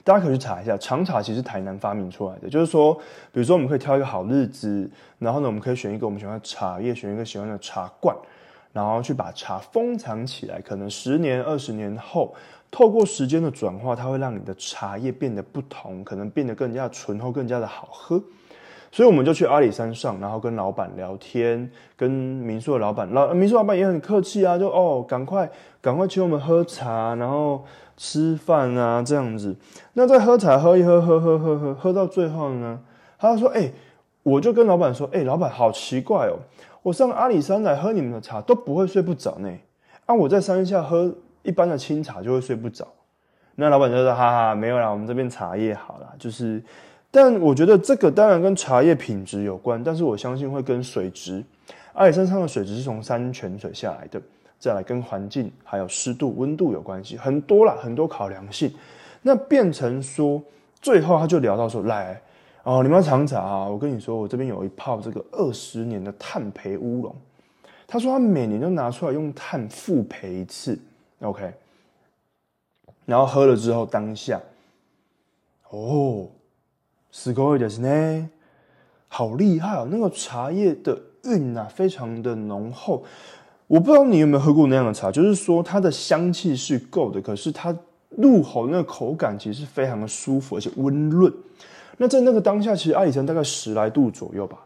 [0.06, 2.48] 大家可以去查一下，长茶其实台南发明出来的。
[2.48, 2.94] 就是说，
[3.32, 4.88] 比如说，我们可以挑一个好日子，
[5.18, 8.16] 然后呢，我们可以选一个我们喜欢的茶叶，选一个喜欢的茶罐，
[8.72, 10.60] 然后去把茶封藏起来。
[10.60, 12.32] 可能十年、二十年后，
[12.70, 18.22] 透过时间的转化，它会让你的茶叶变得不同，可能变得更加醇厚、更加的好喝。
[18.90, 27.64] 所以我们就去阿里山上，然后跟老板聊天，跟民宿的老板，老民宿老板也很客气啊，就哦，赶快赶快请我们喝茶，然后。
[27.98, 29.56] 吃饭啊，这样子，
[29.94, 32.78] 那在喝茶喝一喝，喝喝喝喝喝到最后呢，
[33.18, 33.72] 他说：“哎，
[34.22, 36.36] 我就跟老板说，哎，老板好奇怪哦，
[36.82, 39.50] 我上阿里山来喝你们的茶都不会睡不着呢，
[40.04, 41.10] 啊，我在山下喝
[41.42, 42.86] 一般的清茶就会睡不着。”
[43.56, 46.62] 那老板就说：“哈哈，没有啦，我们这边茶叶好啦，就是，
[47.16, 51.42] 但我觉得这个当然跟茶叶品质有关，但是我相信会跟水质，
[51.94, 54.20] 阿里山上的水质是从山泉水下来的。”
[54.60, 58.70] 再来跟环境还有湿度、温度有关系，很多啦，很多考量性。
[59.22, 60.42] 那变成说，
[60.82, 62.20] 最后他就聊到说，来
[62.64, 63.66] 哦，你们要尝茶啊？
[63.66, 67.16] 我跟你说，我这边有一泡这个二十年的炭焙乌龙。
[67.86, 70.78] 他说他每年都拿出来用炭复焙一次
[71.20, 71.50] ，OK。
[73.06, 74.38] 然后喝了之后，当下
[75.70, 76.26] 哦，
[77.15, 78.29] すごいですね，
[79.09, 79.87] 好厉害哦！
[79.91, 83.03] 那个茶叶的韵啊，非常的浓厚。
[83.67, 87.75] 我不知道你有没有喝过那样的茶，就是说它的香气是够的，可是它
[88.09, 91.31] 入口那个口感其实非常的舒服，而且温润。
[91.97, 94.57] 那在那个当下，其实阿里山大概十来度左右吧，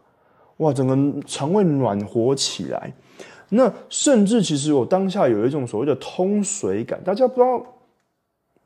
[0.56, 2.92] 哇，整个肠胃暖和起来。
[3.48, 7.64] 那甚至其实我当下有一种所谓的通水感，大家不知道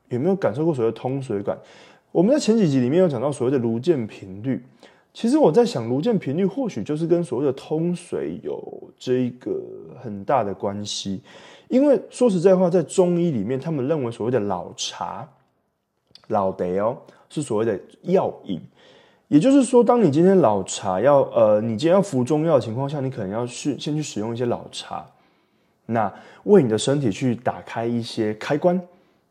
[0.09, 1.57] 有没有感受过所谓的通水感？
[2.16, 4.64] 我们在前几集里面有讲到所谓的颅键频率。
[5.12, 8.58] 其实我在想，颅键频率或许就是跟所谓的通水有
[8.98, 9.60] 这一个
[10.02, 11.20] 很大的关系，
[11.68, 15.28] 因为说实在话，在中医里面，他们认为所谓的老茶、
[16.28, 16.96] 老得哦，
[17.28, 18.58] 是所谓的药引，
[19.28, 25.04] 也就是说，当你今天老茶要呃，你今天要服中药的情况下，你可能要去先去使用一些老茶，
[25.84, 26.10] 那
[26.44, 28.80] 为你的身体去打开一些开关，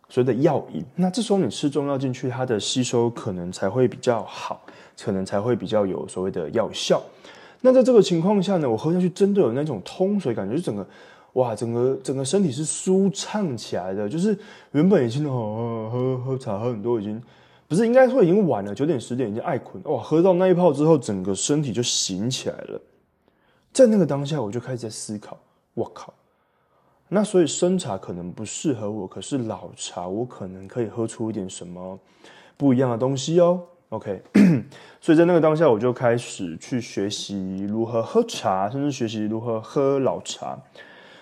[0.09, 4.61] 所谓的药引，那这时候你吃中药进去，它的吸收可能才会比较好。
[4.97, 7.03] 可能才会比较有所谓的药效。
[7.59, 10.87] 那在这个情况下呢，我喝下去真的有那种通水感觉，就整个
[11.33, 14.07] 哇，整个整个身体是舒畅起来的。
[14.07, 14.37] 就是
[14.71, 17.21] 原本已经哦喝喝茶喝很多，已经
[17.67, 20.01] 不是应该说已经晚了，九点十点已经爱困哇。
[20.01, 22.81] 喝到那一泡之后，整个身体就醒起来了。
[23.73, 25.37] 在那个当下，我就开始在思考：
[25.73, 26.13] 我靠，
[27.09, 31.99] 那所以生茶可能不适合我，可是老茶我可能可以喝出一点什么
[32.57, 33.61] 不一样的东西哦。
[33.89, 34.21] OK，
[34.99, 40.59] 所以在那个当下，我就开始去学习如何喝茶，甚至学习如何喝老茶。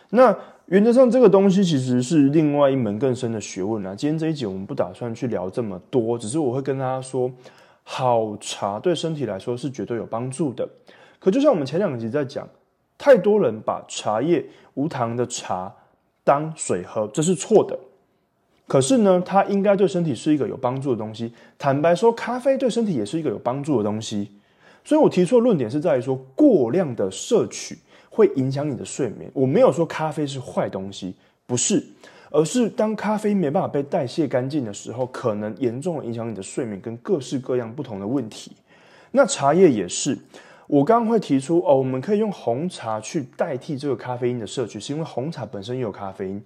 [0.09, 0.35] 那
[0.67, 3.93] 原则上，这个东西其实是另外一门更深的学问啊。
[3.93, 7.29] 今天这一集我们不打算去聊这么多，只是我会跟大家说，
[7.83, 10.67] 好茶对身体来说是绝对有帮助的。
[11.19, 12.47] 可就像我们前两集在讲，
[12.97, 15.73] 太多人把茶叶无糖的茶
[16.23, 17.77] 当水喝，这是错的。
[18.65, 21.33] 可是呢，它应该对身体是一个有帮助的东西。
[21.59, 24.31] 坦白说，咖啡对身体也是一个有帮助的东西。
[24.85, 27.77] 所以我提出的论点是在于说，过量的摄取
[28.09, 29.29] 会影响你的睡眠。
[29.33, 31.13] 我没有说咖啡是坏东西，
[31.45, 31.83] 不是，
[32.31, 38.53] 而是当咖啡没办法被代谢干净的时候，可能严重的影响你的睡眠跟各式各样不同的问题。
[39.11, 40.17] 那茶叶也是，
[40.73, 46.43] 我刚刚会提出哦，我们可以用红茶去代替这个咖啡因的摄取，是因为红茶本身也有咖啡因。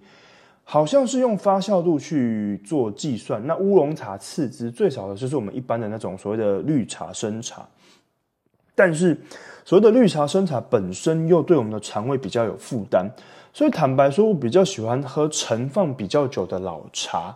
[0.65, 7.65] 好像是用发酵度去做计算，那乌龙茶次之，最少的就是我们一般的那种所谓的绿茶生茶。
[8.75, 9.17] 但是
[9.63, 13.09] 所谓的绿茶生茶本身又对我们的肠胃比较有负担，
[13.53, 17.33] 所以坦白说，我比较喜欢喝陈放比较久的老茶，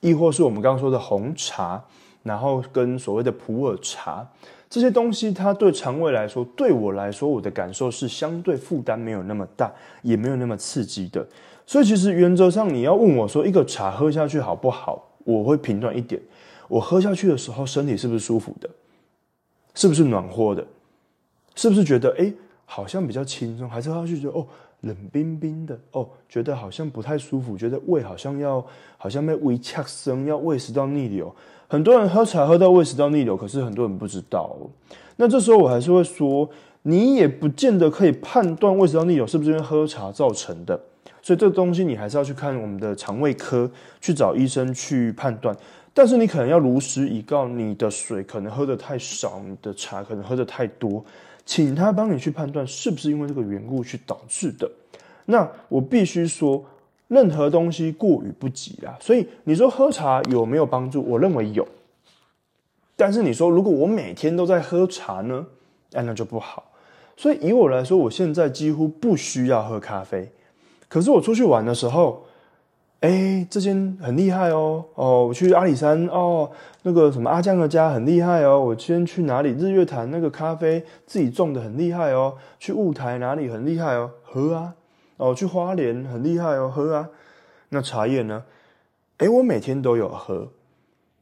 [0.00, 1.82] 亦或是我们刚刚说的红茶，
[2.24, 4.26] 然后跟所谓的普洱茶
[4.68, 11.24] 这些东西，它对肠胃来说，对我来说，我的感受是相对负担没有那么大，也没有那么刺激的。
[11.64, 16.20] 所以其实原则上，你要问我说一个茶喝下去好不好，我会评断一点：
[16.66, 18.68] 我喝下去的时候，身体是不是舒服的，
[19.74, 20.66] 是不是暖和的，
[21.54, 22.32] 是不是觉得哎
[22.64, 24.44] 好像比较轻松，还是喝下去觉得哦
[24.80, 28.66] 冷冰冰的，哦觉得好像不太舒服，觉得胃好像要
[28.98, 31.32] 好像被胃呛生，要胃食道逆流。
[31.68, 34.56] 很多人喝茶喝到胃食道逆流，可是很多人不知道。
[35.16, 36.48] 那这时候我还是会说，
[36.82, 40.78] 你也不见得可以判断胃食道逆流是不是因为喝茶造成的。
[41.22, 45.56] 所以这个东西你还是要去看我们的肠胃科去找医生去判断，
[45.94, 51.02] 但是你可能要如实以告，你的水可能喝的太少，你的茶可能喝的太多，
[51.46, 54.70] 请他帮你去判断是不是因为这个缘故去导致的。
[55.24, 56.62] 那我必须说，
[57.14, 58.98] 任何东西过与不及啦。
[59.00, 61.02] 所以你说喝茶有没有帮助？
[61.02, 61.66] 我认为有。
[62.96, 65.46] 但是你说如果我每天都在喝茶呢？
[65.94, 66.64] 哎，那就不好。
[67.16, 70.28] 所以以我来说，我现在几乎不需要喝咖啡。
[70.88, 72.24] 可是我出去玩的时候，
[73.00, 76.50] 哎，这间很厉害哦，哦，我去阿里山哦，
[76.82, 79.50] 那个什么阿酱的家很厉害哦，我今天去哪里？
[79.50, 84.74] 日月潭那个咖啡自己种的很厉害哦，去雾台哪里很厉害哦，喝啊，
[85.16, 87.08] 哦，去花莲很厉害哦，喝啊。
[87.68, 88.44] 那茶叶呢？
[89.18, 90.48] 哎，我每天都有喝，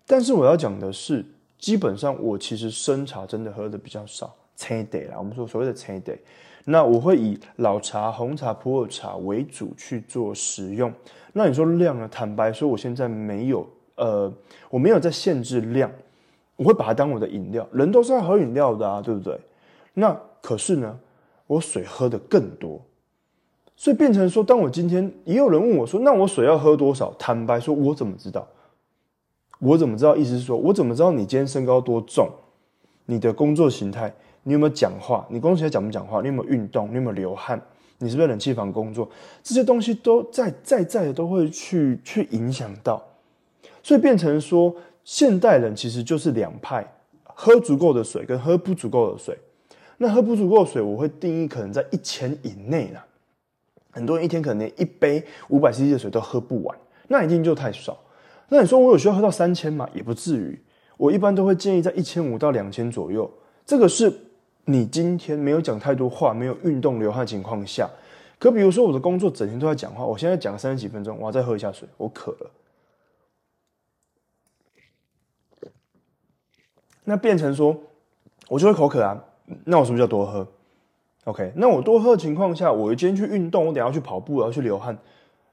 [0.07, 1.25] 但是我要讲的是，
[1.59, 6.19] 基本上我其实生茶真的喝的比较少，青得啦，我们说所谓的青得。
[6.65, 10.93] 那我会以老茶、红茶、普洱茶为主去做食用。
[11.33, 12.09] 那你说量呢？
[12.11, 14.33] 坦白说，我现在没有，呃，
[14.71, 15.91] 我没有在限制量，
[16.57, 17.67] 我会把它当我的饮料。
[17.73, 19.39] 人都是要喝饮料的啊，对不对？
[19.93, 20.99] 那可是呢，
[21.47, 22.81] 我水喝的更多，
[23.83, 27.13] 所以变成说，当我今天也有人问我说，那我水要喝多少？
[27.19, 28.47] 坦白说，我怎么知道？
[29.59, 30.15] 我怎么知道？
[30.15, 32.31] 意思是说我怎么知道你今天身高多重？
[33.07, 34.15] 你的工作形态？
[34.45, 35.27] 你有没有讲话？
[35.29, 36.21] 你工作讲不讲话？
[36.21, 36.91] 你有没有运动？
[36.91, 37.61] 你有没有流汗？
[37.99, 39.11] 你是不是冷气房工作？
[39.43, 43.03] 这些东西都在在在的都会去去影响到，
[43.83, 46.87] 所以变成说，现代人其实就是两派：
[47.25, 49.37] 喝足够的水跟喝不足够的水。
[49.99, 53.05] 那喝不足够的水，我会定义可能在一千以内啦。
[53.93, 56.77] 很多人一天可能连一杯五百 CC 的水都喝不完，
[57.07, 57.97] 那一定就太少。
[58.49, 59.89] 那你说我有需要喝到三千吗？
[59.95, 60.61] 也不至于。
[60.97, 63.31] 我一般都会建议在一千五到两千左右。
[63.65, 64.13] 这个是。
[64.65, 67.91] 你今天没有讲太多话，没有运动流汗情况下，
[68.39, 72.51] 可比如说我的工作整天都在讲话，我现在讲三十几分钟，我要再喝一下水，我渴了，
[77.03, 77.77] 那变成说，
[78.49, 79.25] 我就会口渴啊，
[79.65, 80.47] 那我什么叫多喝
[81.25, 84.97] ？OK，那我多喝的情况下，我今天去运动，我等下去跑步，我要去流汗，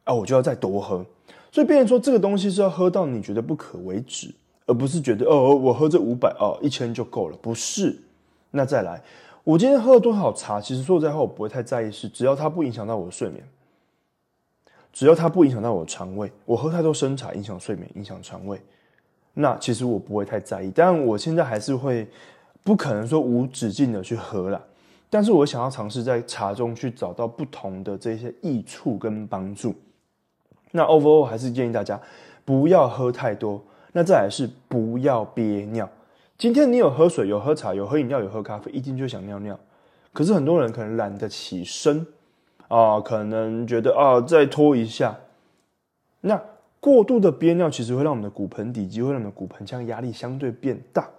[0.04, 1.06] 啊，我就要再多喝，
[1.52, 4.34] 所以变成说这个东西是要喝到你觉得不渴为止，
[4.66, 7.96] 而不是觉得哦，我喝这五百哦一千就够了，不是。
[8.52, 9.00] 那再来，
[9.44, 10.60] 我今天喝了多少茶？
[10.60, 13.44] 其实说实在话，我不会太在意，是只要它不影响到我的睡眠，
[14.92, 16.32] 只要它不影响到我的肠胃。
[16.46, 18.60] 我喝太多生茶影响睡眠，影响肠胃，
[19.36, 20.72] 那其实我不会太在意。
[20.74, 22.08] 但我现在还是会，
[22.64, 24.60] 不可能说无止境的去喝了。
[25.10, 29.74] 但是我想要尝试在茶中去找到不同的这些益处跟帮助。
[30.72, 32.00] 那 overall 还是建议大家
[32.46, 33.64] 不要喝太多。
[33.92, 35.90] 那再来是不要憋尿。
[36.38, 39.60] 今天你有喝水，有喝茶，有喝饮料，有喝咖啡，一定就想尿尿。
[40.14, 42.06] 可是很多人可能懒得起身
[42.68, 45.18] 啊，可能觉得啊再拖一下。
[46.22, 46.40] 那
[46.80, 51.10] 过度的憋尿其实会让我们的骨盆底肌，会让我们的骨盆腔压力相对变大。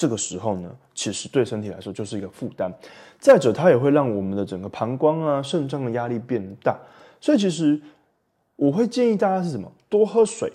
[0.00, 2.72] 这个时候呢，其实对身体来说就是一个负担。
[3.18, 6.74] 再者，它也会让我们的整个膀胱啊、肾脏的压力变大。
[7.20, 7.78] 所以其实
[8.56, 9.70] 我会建议大家是什么？
[9.90, 10.50] 多喝水，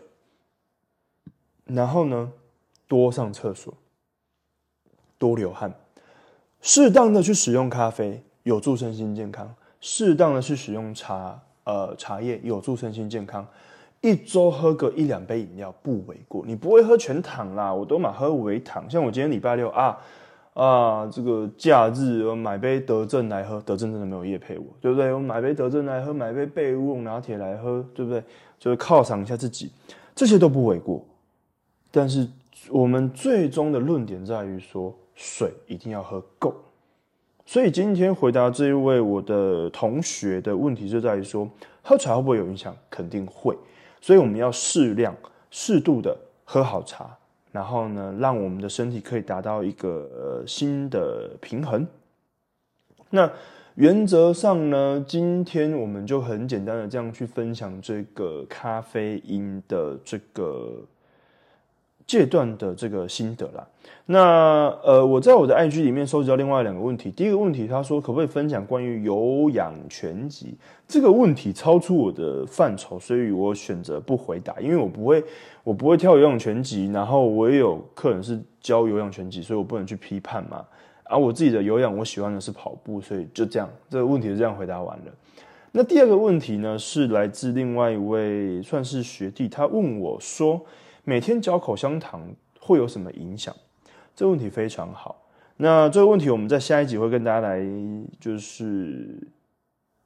[1.65, 2.31] 然后呢？
[2.87, 3.71] 多上厕所，
[5.19, 5.71] 多流汗，
[6.61, 9.47] 适当的去使用咖啡，有助身心健康；
[9.79, 13.47] 适当的去使用茶，呃，茶叶有助身心健康。
[14.05, 18.87] 一周喝个一两杯饮料不为过，你不会喝全糖啦，我都买喝微糖。
[18.87, 19.97] 像我今天礼拜六啊，
[20.53, 25.11] 啊，这个假日我买杯德政来喝，德政真的没有夜配我，对不对？
[25.11, 28.23] 我买杯德政来喝，买杯贝乌拿铁来喝，对不对？
[28.59, 29.71] 就是犒赏一下自己，
[30.13, 31.03] 这些都不为过。
[31.89, 32.27] 但是
[32.69, 36.53] 我们最终的论点在于说，水一定要喝够。
[37.43, 41.49] 所以今天回答这一位我的同学的问题就在于说，
[41.81, 42.75] 喝茶会不会有影响？
[42.89, 43.57] 肯定会。
[44.05, 45.15] 所以我们要适量、
[45.49, 47.09] 适度的喝好茶。
[47.51, 51.87] 然后呢，让我们的身体可以达到一个呃新的平衡。
[53.09, 53.27] 那
[53.73, 60.83] 原则上呢，今天我们就很简单的这样去分享这个咖啡因的这个。
[62.07, 63.67] 戒断的这个心得啦，
[64.05, 67.09] 那呃，我在我的 IG 里面收集到另外两个问题。
[67.09, 70.55] 第一个问题，他说可不可以分享关于有氧拳击
[70.87, 71.51] 这个问题？
[71.51, 75.23] 超出我的范畴，所以我选择不回答，因为我不会，
[75.63, 80.63] 我不会跳有氧拳击，然后我也有客人是教有氧拳击，所以我不能去批判嘛。
[81.05, 85.05] 而我自己的有氧，我喜欢的是跑步，所以就这样，这个问题是这样回答完了。
[85.71, 90.61] 那第二个问题呢，是来自另外一位算是学弟，他问我说。
[91.07, 92.27] 每天嚼口香糖
[92.59, 93.55] 会有什么影响？
[94.15, 95.15] 这个问题非常好。
[95.57, 97.63] 那这个问题我们在下一集会跟大家来
[98.19, 99.15] 就是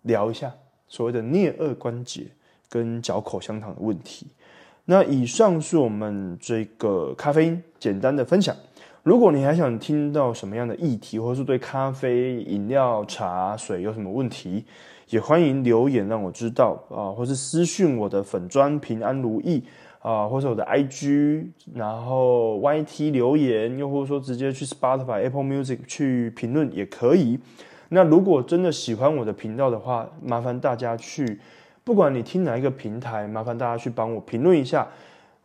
[0.02, 0.54] 聊一下
[0.90, 2.28] 所谓的颞颌关节
[2.70, 4.28] 跟嚼口香糖的问题。
[4.84, 8.54] 那以上是我们这个咖啡因简单的分享。
[9.02, 14.66] 如果你还想听到什么样的议题，或是对咖啡饮料、茶水有什么问题，
[15.08, 19.64] 也欢迎留言让我知道啊，或是私讯我的粉砖平安如意。
[20.00, 27.38] 啊，或者我的 IG，然后 YT 留言，又或者说直接去 Spotify、Apple Music 去评论也可以。
[27.90, 31.40] 那如果真的喜欢我的频道的话，麻烦大家去，
[31.84, 34.88] 不管你听哪一个平台，麻烦大家去帮我评论一下，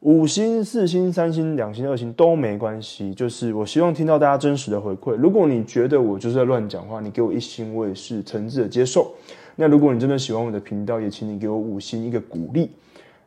[0.01, 3.15] 五星、四星、三星、两星、二星都没关系。
[3.15, 5.17] 就是我希望听到大家真实的回馈。
[5.17, 9.13] 如果你觉得我就是在乱讲话，你给我一星，我也是诚挚的接受。
[9.57, 12.71] 那如果你真的喜欢我的频道，也请你给我五星一个鼓励。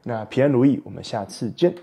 [0.08, 1.76] 那平安如意，我们下次见。